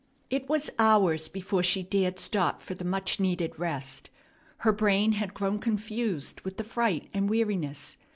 It 0.31 0.49
was 0.49 0.71
hours 0.79 1.27
before 1.29 1.61
she 1.61 1.83
dared 1.83 2.19
stop 2.19 2.59
for 2.63 2.73
the 2.73 2.83
much 2.83 3.19
needed 3.19 3.59
rest. 3.59 4.09
Her 4.65 4.73
brain 4.73 5.11
had 5.11 5.35
grown 5.35 5.59
confused 5.59 6.41
with 6.41 6.57
the 6.57 6.63
fright 6.63 7.07
and 7.13 7.29
weariness. 7.29 7.97